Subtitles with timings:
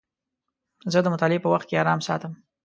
[0.91, 2.33] زه د مطالعې په وخت کې ارام ساتم.